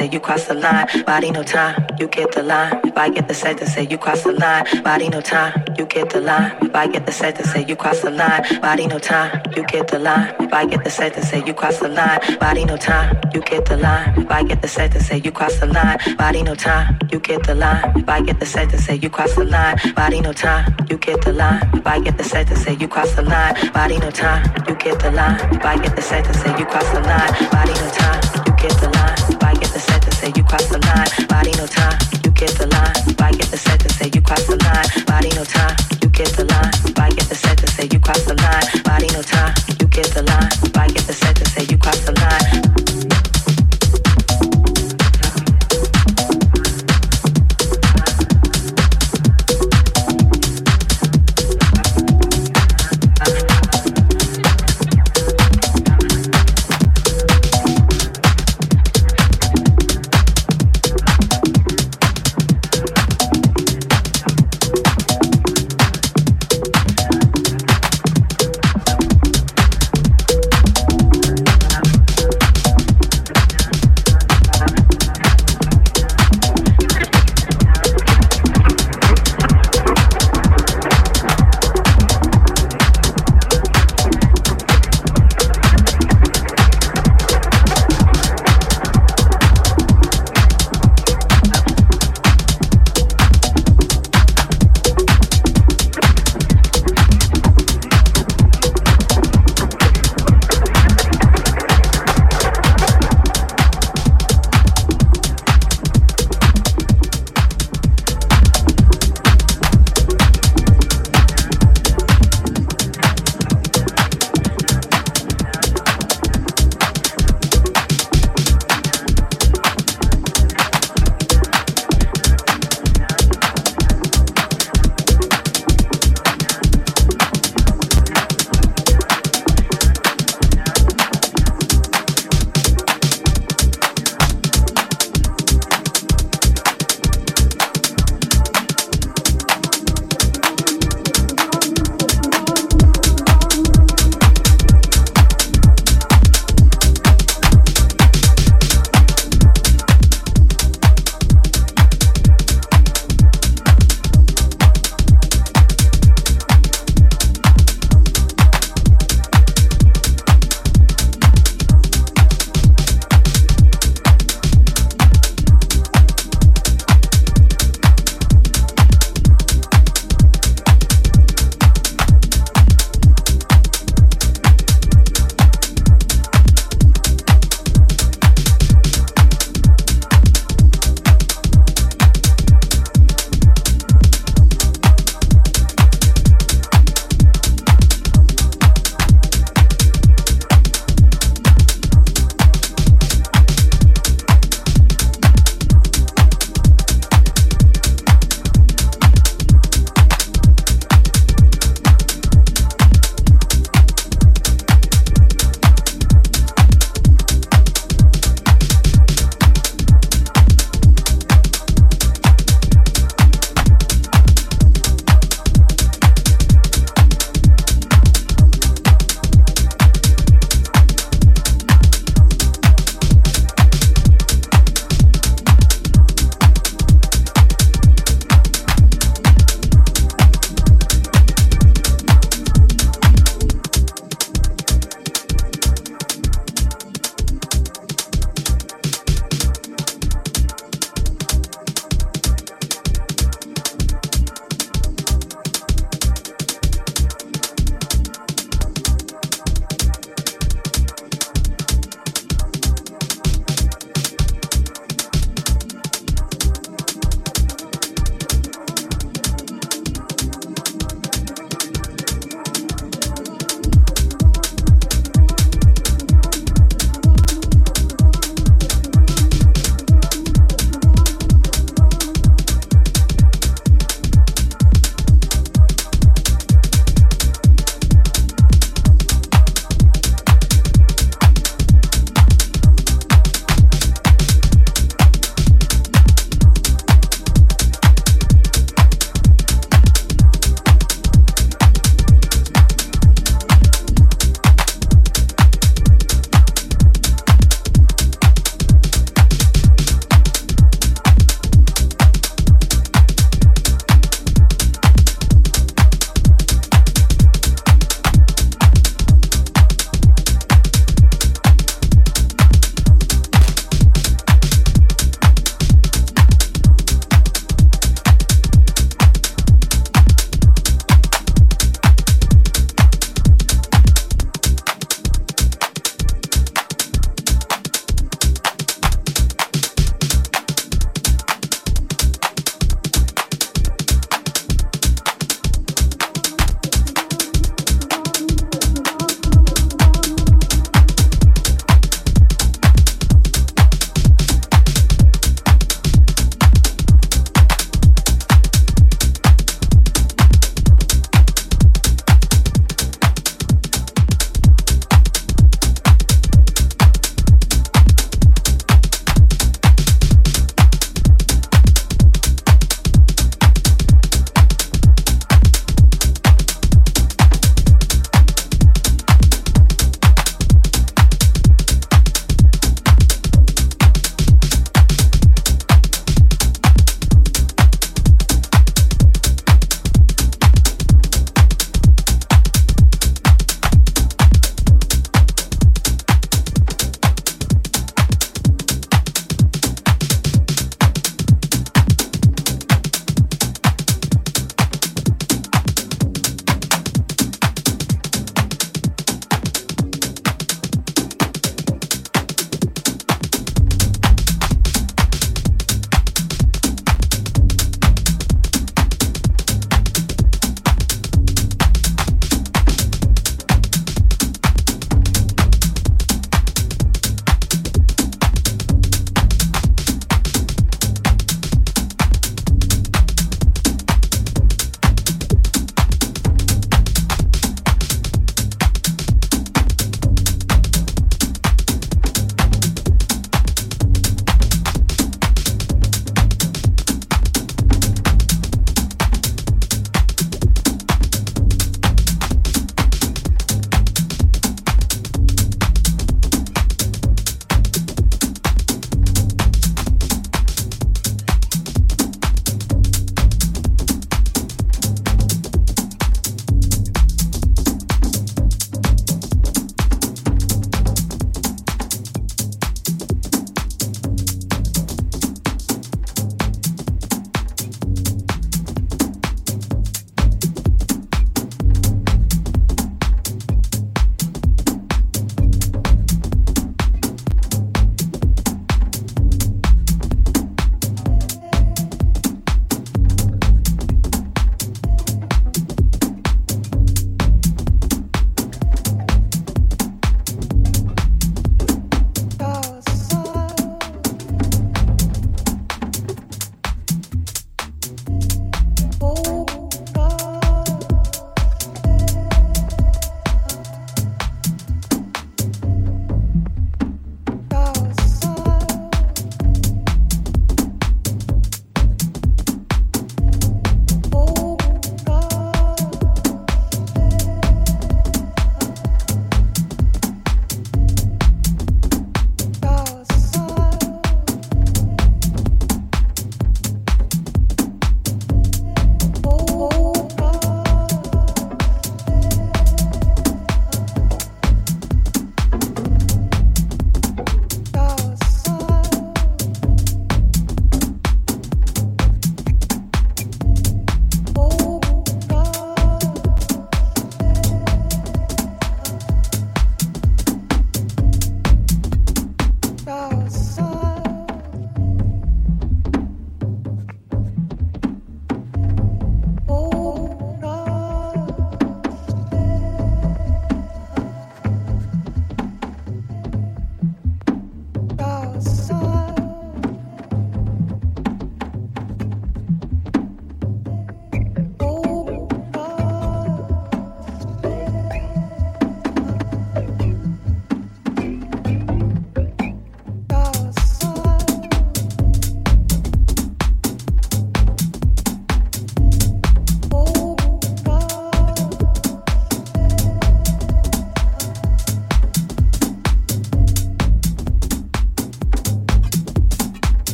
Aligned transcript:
Say 0.00 0.08
you 0.10 0.20
cross 0.20 0.44
the 0.46 0.54
line. 0.54 0.86
Body 1.04 1.30
no 1.30 1.42
time, 1.42 1.74
you 1.98 2.06
get 2.08 2.32
the 2.32 2.42
line. 2.42 2.72
If 2.84 2.96
I 2.96 3.10
get 3.10 3.28
the 3.28 3.34
set 3.34 3.58
to 3.58 3.66
say 3.66 3.86
you 3.92 3.98
cross 3.98 4.22
the 4.22 4.32
line. 4.32 4.64
Body 4.82 5.08
no 5.10 5.20
time, 5.20 5.52
you 5.78 5.84
get 5.84 6.08
the 6.10 6.20
line. 6.20 6.56
If 6.62 6.74
I 6.74 6.86
get 6.86 7.04
the 7.04 7.12
set 7.12 7.36
to 7.36 7.44
say 7.46 7.64
you 7.68 7.76
cross 7.76 8.00
the 8.00 8.10
line. 8.10 8.42
Body 8.62 8.86
no 8.86 8.98
time, 8.98 9.30
you 9.56 9.62
get 9.64 9.88
the 9.88 9.98
line. 9.98 10.34
If 10.40 10.52
I 10.54 10.64
get 10.72 10.82
the 10.84 10.90
set 10.90 11.12
to 11.16 11.22
say 11.22 11.42
you 11.46 11.52
cross 11.52 11.78
the 11.80 11.88
line. 11.88 12.20
Body 12.38 12.64
no 12.64 12.76
time, 12.76 13.18
you 13.34 13.42
get 13.42 13.66
the 13.66 13.76
line. 13.76 14.08
If 14.22 14.30
I 14.30 14.42
get 14.42 14.62
the 14.62 14.68
set 14.68 14.92
to 14.92 15.00
say 15.00 15.18
you 15.18 15.30
cross 15.38 15.54
the 15.60 15.66
line. 15.66 15.98
Body 16.16 16.42
no 16.42 16.54
time, 16.54 16.98
you 17.12 17.18
get 17.20 17.42
the 17.46 17.54
line. 17.54 17.84
If 18.00 18.08
I 18.08 18.20
get 18.22 18.40
the 18.40 18.46
set 18.46 18.70
to 18.70 18.78
say 18.78 18.94
you 19.02 19.10
cross 19.10 19.34
the 19.34 19.44
line. 19.44 19.76
Body 19.94 20.20
no 20.22 20.32
time, 20.32 20.64
you 20.88 20.96
get 20.96 21.20
the 21.26 21.32
line. 21.32 21.60
If 21.74 21.86
I 21.86 22.00
get 22.00 22.16
the 22.16 22.24
set 22.24 22.46
to 22.48 22.56
say 22.56 22.74
you 22.80 22.88
cross 22.88 23.12
the 23.16 23.22
line. 23.22 23.54
Body 23.74 23.98
no 23.98 24.10
time, 24.10 24.42
you 24.66 24.74
get 24.76 24.98
the 25.00 25.10
line. 25.10 25.38
If 25.56 25.64
I 25.64 25.76
get 25.84 25.94
the 25.94 26.02
set 26.02 26.24
to 26.24 26.34
say 26.40 26.52
you 26.58 26.64
cross 26.72 26.88
the 26.94 27.00
line. 27.10 27.32
Body 27.54 27.74
no 27.82 27.88
time, 28.00 28.20
you 28.46 28.52
get 28.62 28.74
the 28.80 28.88
line. 28.94 28.99
Say 30.30 30.40
you 30.40 30.44
cross 30.44 30.66
the 30.68 30.78
line. 30.78 31.26
Body 31.28 31.52
no 31.56 31.66
time, 31.66 31.98
you 32.24 32.30
get 32.32 32.50
the 32.58 32.66
line. 32.66 32.94
I 33.18 33.32
get 33.32 33.50
the 33.50 33.56
to 33.56 33.88
say 33.88 34.10
you 34.14 34.20
cross 34.20 34.46
the 34.46 34.56
line. 34.56 35.04
Body 35.06 35.30
no 35.34 35.44
time, 35.44 35.76
you 36.02 36.08
get 36.10 36.28
the 36.36 36.44
line. 36.44 36.72
I 36.98 37.10
get 37.10 37.26
the 37.28 37.34
to 37.34 37.66
say 37.66 37.88
you 37.90 38.00
cross 38.00 38.24
the 38.24 38.34
line. 38.34 38.82
Body 38.84 39.08
no 39.12 39.22
time, 39.22 39.54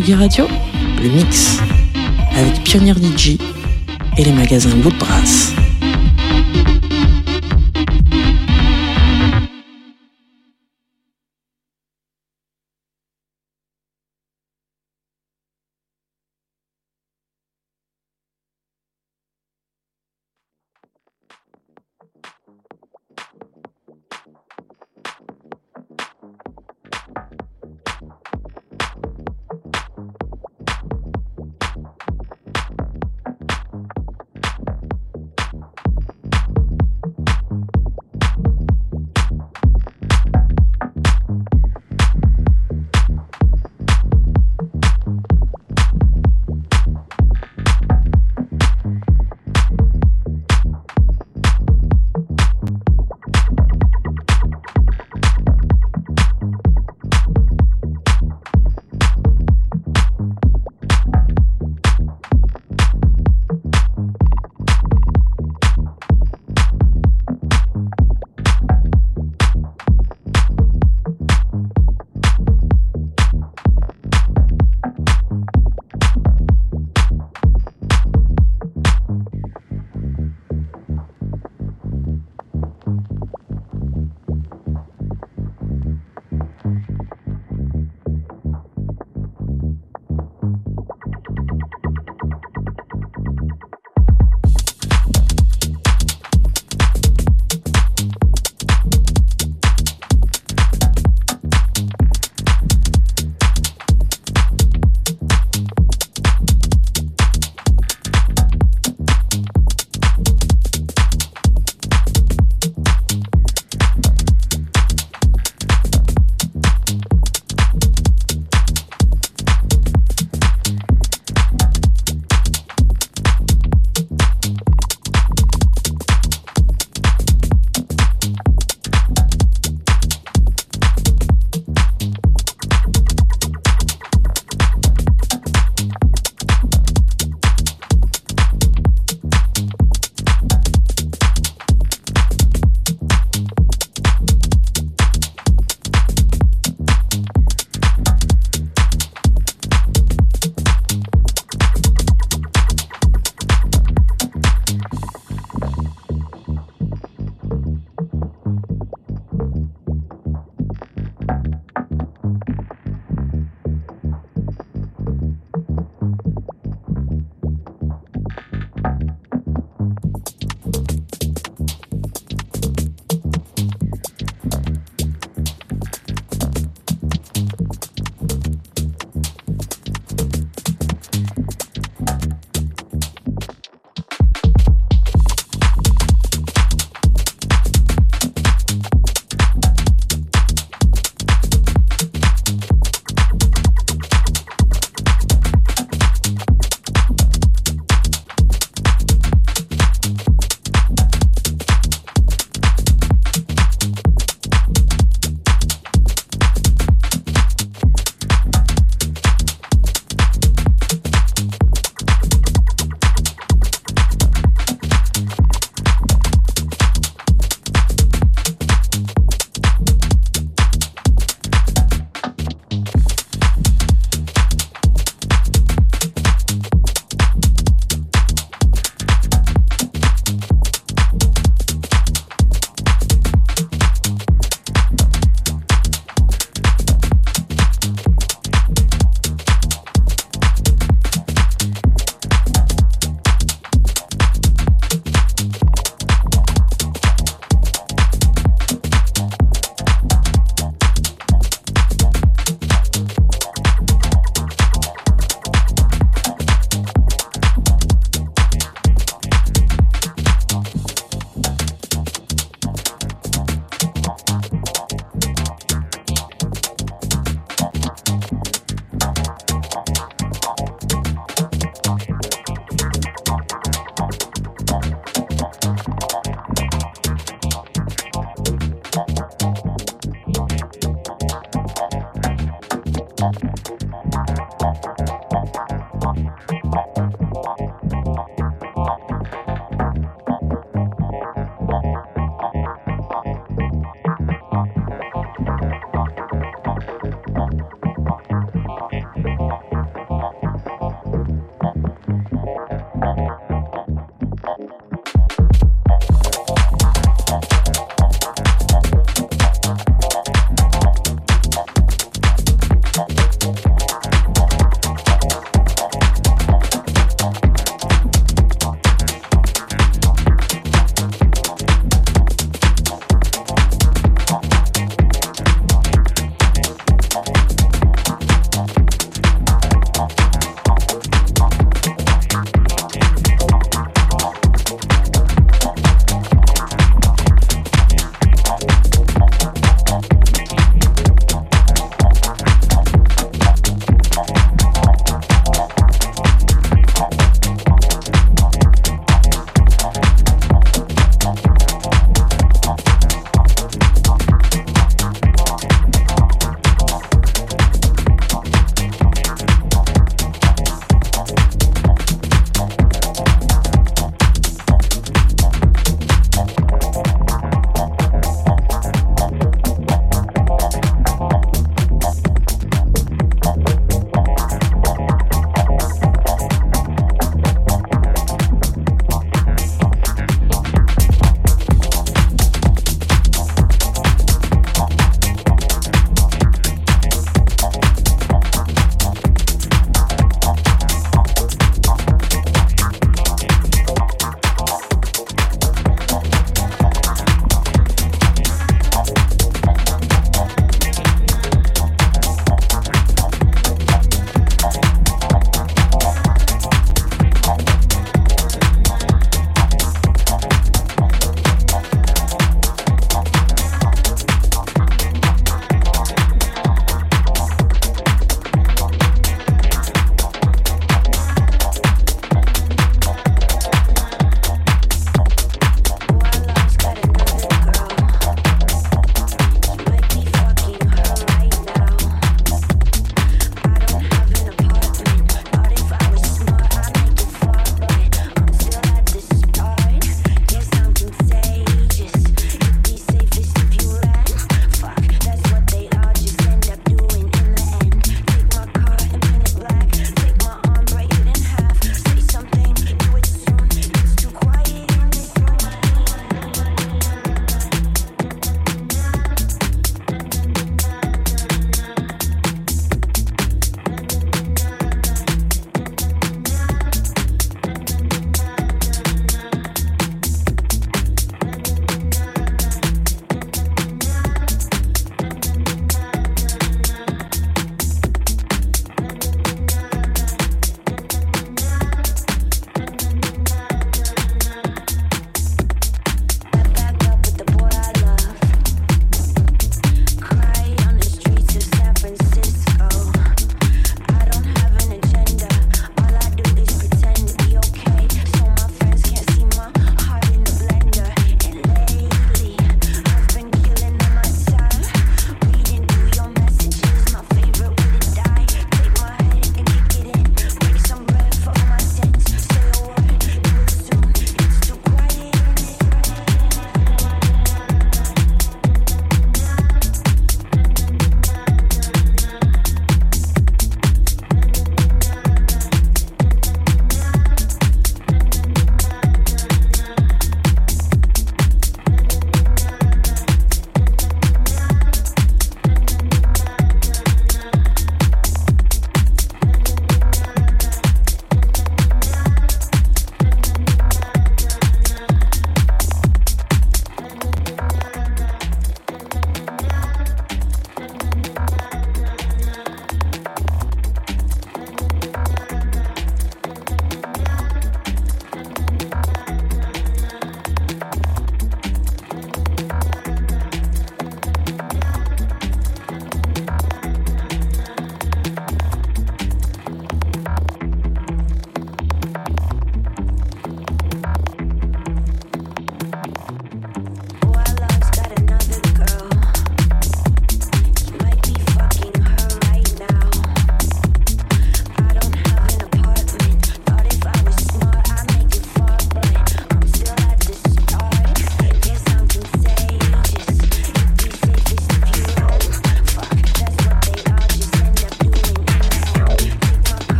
Le 0.00 1.08
mix, 1.10 1.58
avec 2.34 2.64
Pionnier 2.64 2.94
DJ 2.94 3.36
et 4.16 4.24
les 4.24 4.32
magasins 4.32 4.70
Woodbrass. 4.82 5.59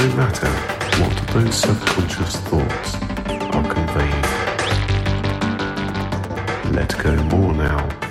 no 0.00 0.16
matter 0.16 0.48
what 1.02 1.14
those 1.28 1.54
subconscious 1.54 2.36
thoughts 2.48 2.94
are 3.54 3.68
conveying. 3.68 4.22
Let 6.74 6.96
go 7.02 7.14
more 7.24 7.52
now. 7.52 8.09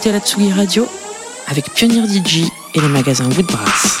Écoutez 0.00 0.12
la 0.12 0.20
Tsugi 0.20 0.50
Radio 0.52 0.88
avec 1.46 1.74
Pionnier 1.74 2.00
DJ 2.06 2.44
et 2.74 2.80
les 2.80 2.88
magasins 2.88 3.28
Woodbrass. 3.36 4.00